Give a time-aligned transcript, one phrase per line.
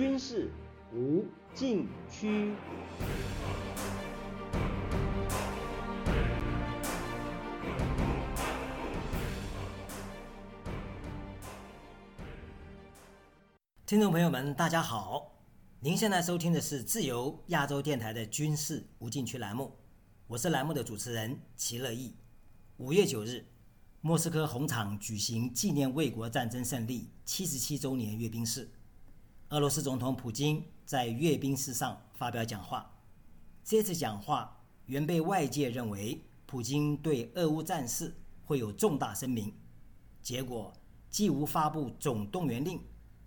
[0.00, 0.50] 军事
[0.94, 2.54] 无禁区。
[13.84, 15.30] 听众朋友们，大家好！
[15.80, 19.76] 您现在收听的是自由亚洲电台的军事无禁区栏目，
[20.26, 22.16] 我是栏目的主持人齐乐意。
[22.78, 23.44] 五月九日，
[24.00, 28.66] 莫斯科红场举行纪念卫国战争胜利七十七周年阅兵式。
[29.50, 32.88] 俄罗斯总统普京在阅兵式上发表讲话。
[33.64, 38.14] 这次讲话原被外界认为普京对俄乌战事
[38.44, 39.52] 会有重大声明，
[40.22, 40.72] 结果
[41.08, 42.80] 既无发布总动员令。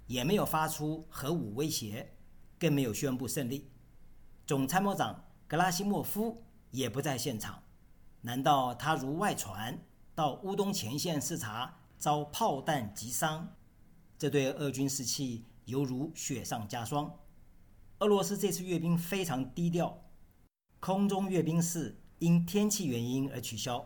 [0.05, 2.13] 也没有发出核武威胁，
[2.59, 3.71] 更没有宣布胜利。
[4.45, 7.63] 总参谋长格拉西莫夫也不在现场。
[8.21, 9.81] 难道他如外传
[10.13, 13.55] 到乌东前线视察，遭炮弹击伤？
[14.17, 17.19] 这对俄军士气犹如雪上加霜。
[17.99, 20.03] 俄罗斯这次阅兵非常低调，
[20.79, 23.85] 空中阅兵式因天气原因而取消。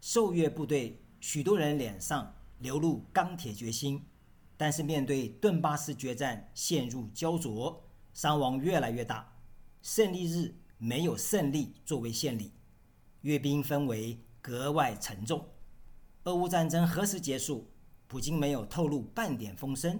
[0.00, 4.06] 受阅部队许多人脸上流露钢铁决心。
[4.56, 7.82] 但是面对顿巴斯决战陷入焦灼，
[8.12, 9.40] 伤亡越来越大，
[9.80, 12.52] 胜利日没有胜利作为献礼，
[13.22, 15.48] 阅兵氛围格外沉重。
[16.24, 17.70] 俄乌战争何时结束？
[18.06, 19.98] 普京没有透露半点风声，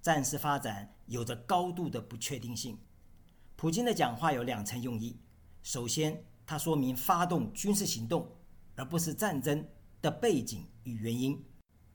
[0.00, 2.78] 战事发展有着高度的不确定性。
[3.56, 5.18] 普京的讲话有两层用意：
[5.62, 8.36] 首先，他说明发动军事行动
[8.76, 9.66] 而不是战争
[10.00, 11.34] 的背景与原因；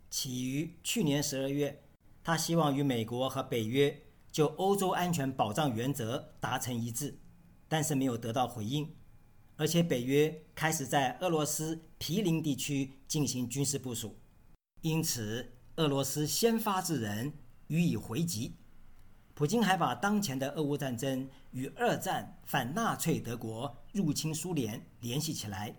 [0.10, 1.82] 起于去年十二月。
[2.24, 7.20] 他希望与美国和北约就欧洲安全保障原则达成一致，
[7.68, 8.96] 但是没有得到回应。
[9.58, 14.18] 而且北约开始在俄罗斯毗邻地区进行军事部署，
[14.82, 17.32] 因此俄罗斯先发制人
[17.68, 18.54] 予以回击。
[19.34, 25.76] 普京还把当前的俄乌战争与二战反纳粹德国入侵苏联联系起来，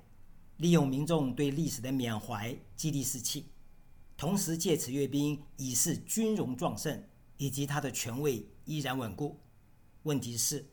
[0.59, 3.47] 利用民众对历史的缅怀激励士气。
[4.17, 7.03] 同时借此阅兵，以示军容壮盛，
[7.37, 9.39] 以及他的权位依然稳固。
[10.03, 10.67] 问题是，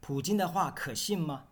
[0.00, 1.44] 普京的话可信吗？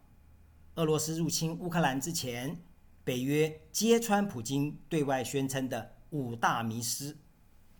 [0.74, 2.62] 俄罗斯入侵乌克兰之前，
[3.04, 7.16] 北约揭穿普京对外宣称的五大迷失：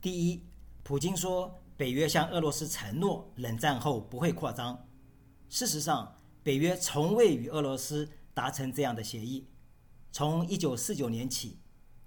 [0.01, 0.43] 第一，
[0.89, 4.89] 普京说北约向俄罗斯承诺冷战后不会扩张。
[5.51, 9.47] 事实上，北约从未与俄罗斯达成这样的协议。
[10.11, 11.59] 从1949年起。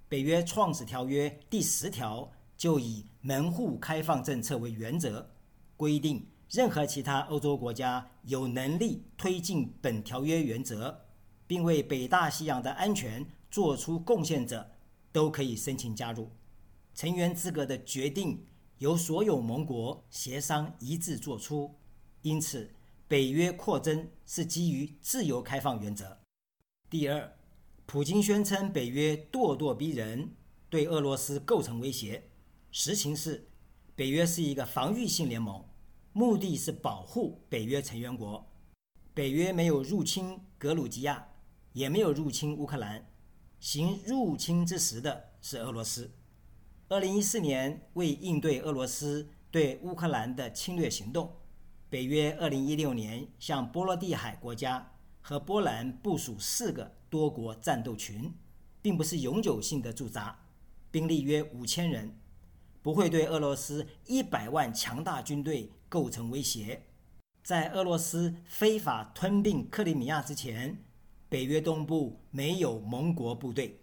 [0.08, 5.30] 北约创始条约第十条就以门户开放政策为原则，
[5.76, 11.02] 规定任何其他欧洲国家有能力推进本条约原则，
[11.46, 14.72] 并为北大西洋的安全做出贡献者，
[15.12, 16.32] 都可以申请加入。
[16.96, 18.44] 成员资格的决定
[18.82, 21.72] 由所有盟国协商一致作出，
[22.22, 22.68] 因此
[23.06, 26.18] 北约扩增是基于自由开放原则。
[26.90, 27.32] 第二。
[27.86, 30.34] 普京宣称北约咄咄逼人，
[30.68, 32.28] 对俄罗斯构成威胁。
[32.72, 33.46] 实情是，
[33.94, 35.64] 北约是一个防御性联盟，
[36.12, 38.44] 目的是保护北约成员国。
[39.14, 41.24] 北约没有入侵格鲁吉亚，
[41.72, 43.06] 也没有入侵乌克兰。
[43.60, 46.10] 行入侵之实的是俄罗斯。
[46.92, 51.32] 二零一四年，为应对俄罗斯对乌克兰的侵略行动，
[51.88, 54.92] 北约二零一六年向波罗的海国家
[55.22, 56.92] 和波兰部署四个。
[57.08, 58.34] 多国战斗群，
[58.80, 60.38] 并不是永久性的驻扎，
[60.90, 62.14] 兵力约五千人，
[62.82, 66.82] 不会对俄罗斯一百万强大军队构成威胁。
[67.42, 70.82] 在俄罗斯非法吞并克里米亚之前，
[71.30, 73.80] 北约东部没有盟国部队。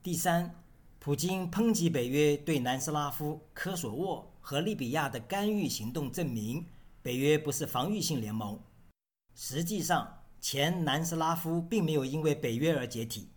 [0.00, 0.54] 第三，
[1.02, 6.66] 普京抨击北约对南斯拉夫、科索沃和利比亚的干预行动，证明
[7.00, 8.60] 北约不是防御性联盟。
[9.34, 13.30] 实际上，前南斯拉夫并没有因为北约而解体，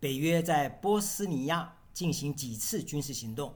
[0.00, 3.54] 北约在波斯尼亚进行几次军事行动，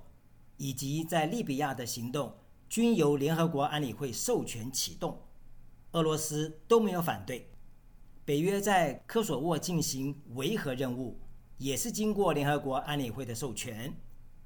[0.56, 2.32] 以及在利比亚的行动，
[2.68, 5.20] 均由联合国安理会授权启动，
[5.90, 7.50] 俄罗斯都没有反对。
[8.24, 11.18] 北约在科索沃进行维和任务，
[11.62, 13.94] 也是经过联合国安理会的授权，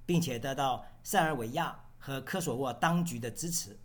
[0.05, 3.79] 并且得到塞尔维亚和科索沃当局的支持。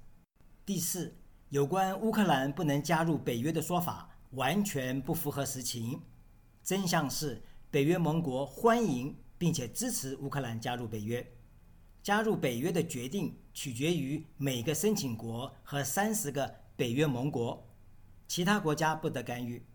[0.65, 1.15] 第四，
[1.47, 4.09] 有关乌克兰不能加入北约的说法。
[4.31, 6.01] 完全不符合实情。
[6.63, 11.33] 真相是，北约盟国欢迎并且支持乌克兰加入北约。
[12.01, 17.67] 加入北约的决定取决于每个申请国和三十个北约盟国，
[18.25, 19.65] 其他国家不得干预，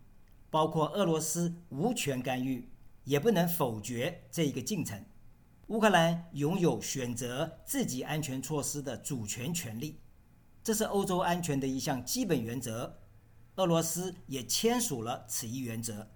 [0.48, 2.66] 包括俄罗斯无权干预，
[3.06, 5.02] 也不能否决这一个进程。
[5.68, 10.00] 乌克兰拥有选择自己安全措施的主权权利。
[10.62, 12.98] 这是欧洲安全的一项基本原则。
[13.54, 16.10] 俄罗斯也签署了此一原则，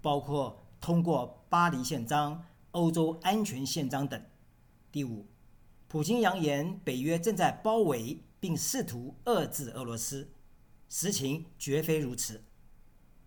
[0.00, 4.22] 包括通过巴黎宪章、欧洲安全宪章等。
[4.92, 5.26] 第五，
[5.88, 10.30] 普京扬言北约正在包围并试图遏制俄罗斯，
[10.88, 12.44] 实情绝非如此。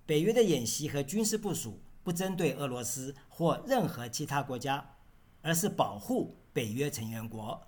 [0.06, 4.96] 北约的演习和军事部署不针对俄罗斯或任何其他国家，
[5.42, 7.62] 而是保护北约成员国。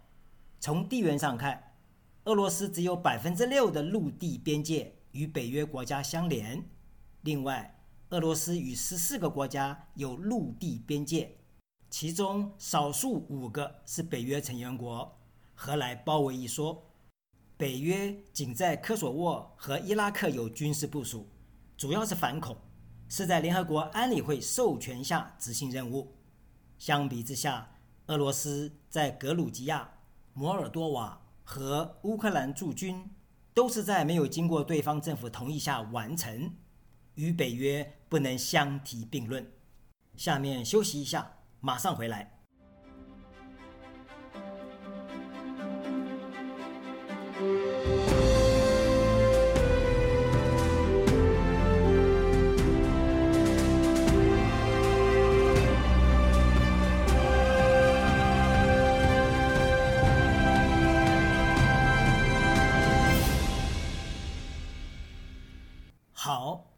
[0.60, 1.76] 从地缘上看，
[2.26, 6.64] 俄罗斯只有百分之六的陆地边界与北约国家相连。
[7.22, 11.38] 另外，俄罗斯与十四个国家有陆地边界，
[11.90, 15.20] 其中少数五个是北约成员国。
[15.54, 16.90] 何来包围一说？
[17.56, 21.30] 北约仅在科索沃和伊拉克有军事部署。
[21.78, 22.58] 主要是反恐，
[23.16, 26.12] 是在联合国安理会授权下执行任务。
[26.80, 27.70] 相比之下，
[28.08, 29.88] 俄罗斯在格鲁吉亚、
[30.34, 33.08] 摩尔多瓦和乌克兰驻军，
[33.54, 36.56] 都是在没有经过对方政府同意下完成，
[37.14, 39.48] 与北约不能相提并论。
[40.18, 42.43] 下面休息一下，马上回来。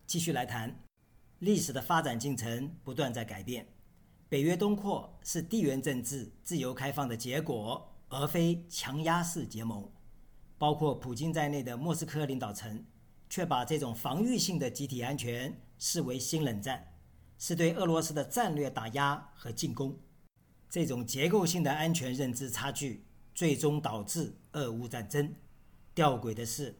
[0.07, 0.83] 继续来谈，
[1.39, 3.67] 历史的发展进程不断在改变。
[4.29, 9.89] 北约东扩是地缘政治自由开放的结果，而非强压式结盟。
[10.57, 12.85] 包括普京在内的莫斯科领导层，
[13.29, 16.93] 却把这种防御性的集体安全视为新冷战，
[17.39, 19.99] 是对俄罗斯的战略打压和进攻。
[20.69, 25.33] 这种结构性的安全认知差距，最终导致俄乌战争。
[25.93, 26.79] 吊诡的是，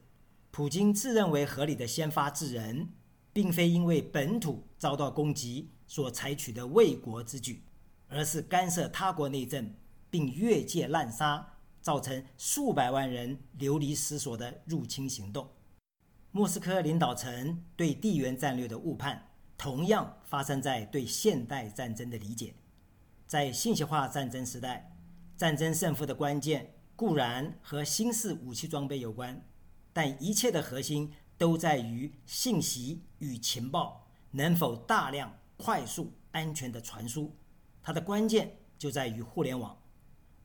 [0.52, 2.90] 普京自认为合理的先发制人。
[3.36, 7.62] 并非因为本土遭到攻击所采取的卫国之举，
[8.08, 9.74] 而是干涉他国内政
[10.10, 11.46] 并越界滥杀，
[11.82, 15.50] 造成数百万人流离失所的入侵行动。
[16.32, 19.28] 莫斯科领导层对地缘战略的误判，
[19.58, 22.54] 同样发生在对现代战争的理解。
[23.28, 24.96] 在信息化战争时代，
[25.36, 29.46] 战争胜负的关键固然和新式武器装备有关，
[29.92, 31.12] 但一切的核心。
[31.38, 37.36] 都在于信息与情报能否大量、快速、安全的传输。
[37.82, 39.78] 它的关键就在于互联网。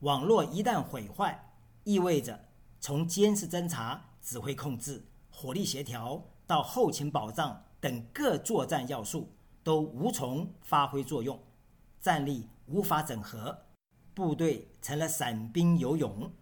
[0.00, 1.52] 网络一旦毁坏，
[1.84, 2.48] 意味着
[2.81, 9.32] 从监视侦查、指挥控制、火力协调到后勤保障等各作战要素
[9.62, 11.38] 都无从发挥作用，
[12.00, 13.66] 战力无法整合，
[14.14, 16.32] 部队成了散兵游勇。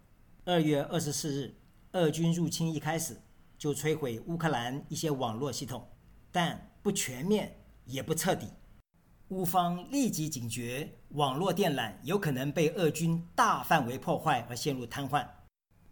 [0.45, 1.55] 二月二十四日，
[1.93, 3.21] 俄军入侵一开始。
[3.59, 5.87] 就摧毁乌克兰一些网络系统，
[6.31, 8.47] 但不全面也不彻底。
[9.29, 15.27] 乌方立即警觉，网络电缆有可能被俄军大范围破坏而陷入瘫痪。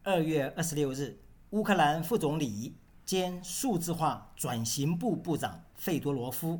[0.02, 1.18] 二月二十六日，
[1.50, 6.58] 乌克兰副总理兼数字化转型部部长费多罗夫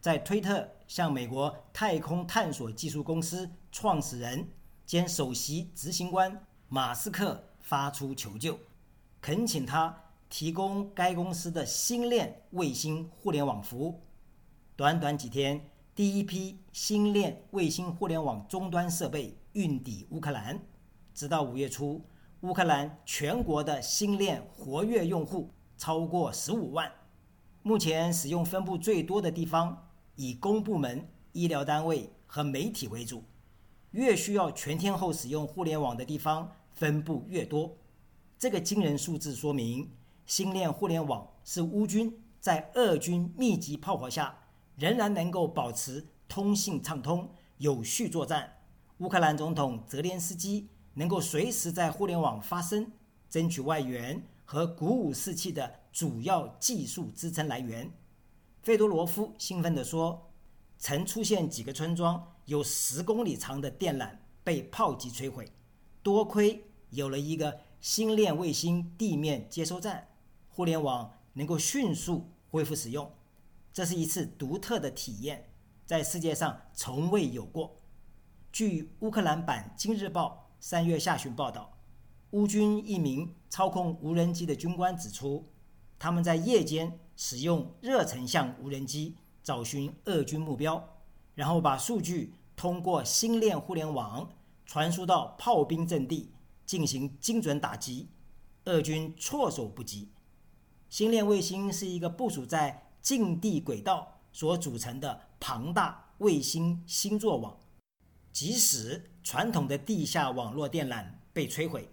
[0.00, 4.48] 在推特向美国太空探索技术公司创始人
[4.84, 8.58] 兼首席执行官马斯克发出求救，
[9.20, 10.09] 恳请他。
[10.30, 14.00] 提供该公司的星链卫星互联网服务。
[14.76, 20.58] 短短几天，第一批星链卫星互联网终端设备运抵乌克兰。
[21.12, 22.00] 直到五月初，
[22.42, 26.90] 乌克兰全国的星链活跃用户超过十五万。
[27.62, 33.24] 目前使用分布最多的地方以公部门、医疗单位和媒体为主。
[33.90, 37.76] 越需要全天候使用互联网的地方，分布越多。
[38.38, 39.90] 这个惊人数字说明。
[40.30, 44.32] 星链互联网是乌军在俄军密集炮火下
[44.76, 48.48] 仍然能够保持通信畅通、有序作战。
[48.98, 52.92] 乌克兰总统泽连斯基能够随时在互联网发声、
[53.28, 57.92] 争取外援和鼓舞士气的主要技术支撑来源。
[58.62, 60.30] 费多罗夫兴奋地说
[60.78, 64.08] ：“曾出现几个村庄有十公里长的电缆
[64.44, 65.50] 被炮击摧毁，
[66.04, 70.06] 多亏有了一个星链卫星地面接收站。”
[70.60, 73.10] 互联网能够迅速恢复使用，
[73.72, 75.50] 这是一次独特的体验，
[75.86, 77.78] 在世界上从未有过。
[78.52, 81.78] 据乌克兰版《今日报》三月下旬报道，
[82.32, 85.50] 乌军一名操控无人机的军官指出，
[85.98, 90.86] 他们在夜间使用热成像无人机找寻俄军目标，
[91.34, 94.30] 然后把数据通过星链互联网
[94.66, 96.34] 传输到炮兵阵地，
[96.66, 98.10] 进行精准打击。
[98.66, 100.10] 俄军措手不及。
[100.90, 107.56] 星链卫星是一个部署在近地轨道所组成的庞大卫星星座网，
[108.32, 111.88] 即使传统的地下网络电缆被摧毁，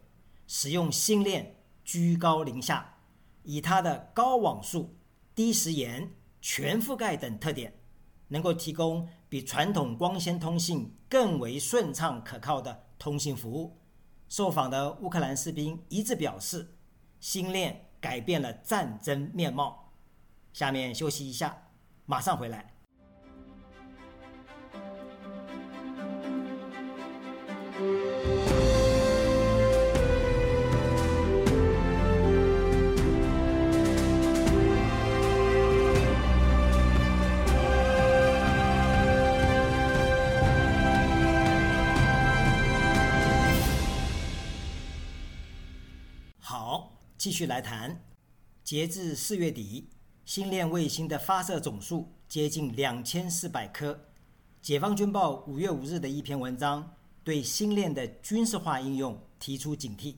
[0.47, 2.97] 使用星链居高临下，
[3.43, 4.95] 以它的高网速、
[5.35, 6.11] 低时延、
[6.41, 7.75] 全覆盖等特点。
[8.29, 13.77] 能够提供比传统光纤通信更为顺畅可靠的通信服务。
[14.27, 16.75] 受访的乌克兰士兵一致表示，
[17.21, 19.91] 星链改变了战争面貌。
[20.53, 21.69] 下面休息一下，
[22.05, 22.76] 马上回来。
[47.37, 48.03] 续来谈，
[48.63, 49.87] 截至四月底，
[50.25, 54.07] 星链卫星的发射总数接近两千四百颗。
[54.59, 60.15] 解放军报五月五日的一篇文章对星链的军事化应用提出警惕，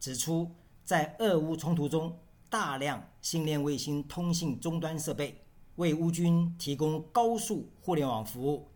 [0.00, 0.50] 指出
[0.86, 2.18] 在俄乌冲突中，
[2.48, 5.44] 大量星链卫星通信终端设备
[5.74, 8.70] 为乌军提供高速互联网服务。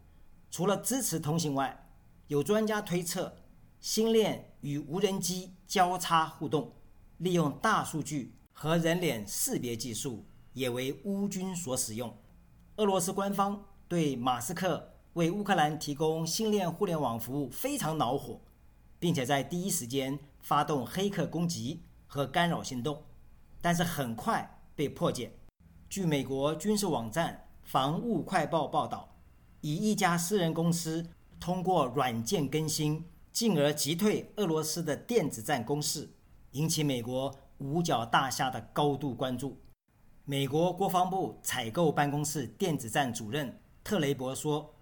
[0.51, 1.89] 除了支持通信外，
[2.27, 3.35] 有专家推测，
[3.81, 6.71] 星链与无人机交叉互动。
[7.19, 12.17] 利用大数据和人脸识别技术，也为乌军所使用。
[12.77, 18.41] 俄罗斯官方对马斯克为乌克兰提供星链互联网服务非常恼火，
[19.01, 23.03] 并且在第一时间发动黑客攻击和干扰行动，
[23.61, 25.33] 但是很快被破解。
[25.89, 29.17] 据美国军事网站《防务快报》报道，
[29.61, 31.05] 以一家私人公司
[31.41, 36.09] 通过软件更新，进而击退俄罗斯的电子战攻势。
[36.53, 39.61] 引起美国五角大厦的高度关注。
[40.25, 44.75] 美国国防部采购办公室电子战主任特雷伯说：“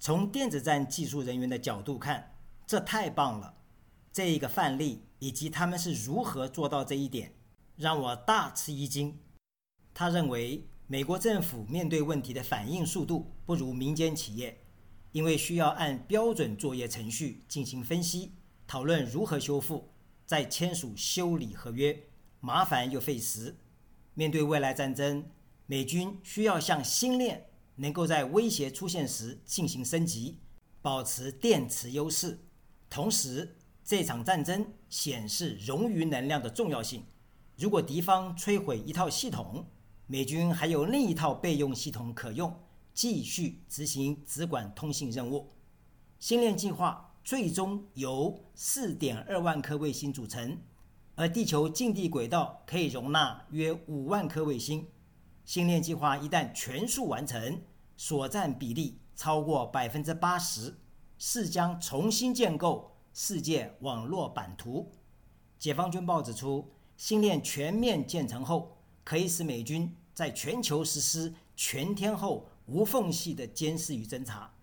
[0.00, 2.34] 从电子战技术人员的角度看，
[2.66, 3.54] 这太棒了！
[4.12, 7.34] 这一个范例以及他们是如何做到这一点，
[7.76, 9.18] 让我大吃一惊。”
[9.92, 14.64] 他认为，美国政府面对问题的反应速度不如民间企业，
[15.12, 18.32] 因为需要按标准作业程序进行分析、
[18.66, 19.93] 讨论如何修复。
[20.26, 22.08] 再签署修理合约，
[22.40, 23.56] 麻烦又费时。
[24.14, 25.28] 面对未来战争，
[25.66, 30.38] 美军需要向星链能够在威胁出现时进行升级，
[30.80, 32.38] 保持电磁优势。
[32.88, 37.04] 同时，这场战争显示冗余能量的重要性。
[37.56, 39.66] 如果敌方摧毁一套系统，
[40.06, 42.60] 美军还有另一套备用系统可用，
[42.92, 45.52] 继续执行直管通信任务。
[46.18, 47.13] 星链计划。
[47.24, 50.58] 最终由四点二万颗卫星组成，
[51.14, 54.86] 而地球近地轨道可以容纳约五万颗卫星。
[55.46, 57.62] 星链计划一旦全数完成，
[57.96, 60.76] 所占比例超过百分之八十，
[61.16, 64.92] 是将重新建构世界网络版图。
[65.58, 74.53] 解放军报指出，星链全面建成后，可以使美军在全球实施全天候无缝隙的监视与侦察。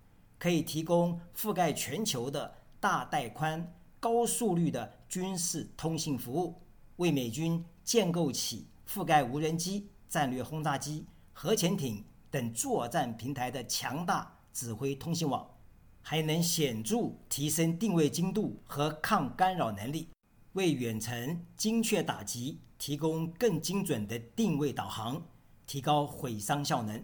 [0.42, 6.60] 可以提供覆盖全球的大带宽、高速率的军事通信服务，
[6.96, 15.48] 为美军建构起覆盖无人机、战略轰炸机、核潜艇等作战平台的强大指挥通信网，
[16.00, 20.08] 还能显著提升定位精度和抗干扰能力，
[20.54, 25.24] 为远程精确打击提供更精准的定位导航，
[25.68, 27.00] 提高毁伤效能，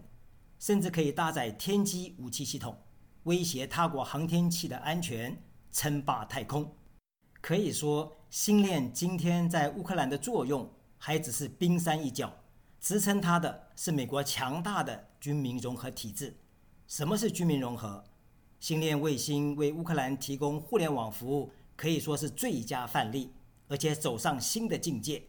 [0.59, 2.77] 甚至可以搭载天基武器系统。
[3.23, 6.75] 威胁他国航天器的安全，称霸太空。
[7.41, 12.33] 可以说，星链今天在乌克兰的作用还只是冰山一角，
[12.79, 16.37] 支撑它的是美国强大的军民融合体制。
[16.87, 18.03] 什么是军民融合？
[18.59, 23.31] 星链卫星为乌克兰提供互联网服务，可以说是最佳范例，
[23.67, 25.23] 而且走上新的境界。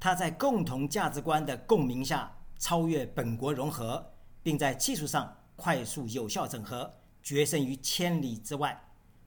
[0.00, 4.12] 它在共同价值观的共鸣下，超越本国融合，
[4.42, 6.92] 并在技术上快速有效整合。
[7.24, 8.78] 决胜于千里之外，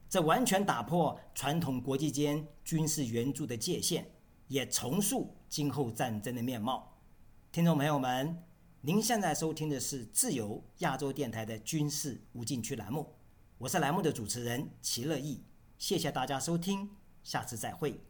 [0.08, 4.08] 这完全打破传统国际间军事援助的界限，
[4.46, 6.96] 也重塑今后战争的面貌。
[7.50, 8.40] 听众朋友们，
[8.82, 13.16] 您现在收听的是自由亚洲电台的军事无禁区栏目，
[13.58, 15.42] 我是栏目的主持人齐乐意，
[15.76, 16.88] 谢谢大家收听，
[17.24, 18.07] 下次再会。